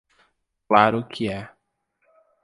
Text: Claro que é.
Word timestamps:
Claro 0.67 0.99
que 1.11 1.27
é. 1.27 1.43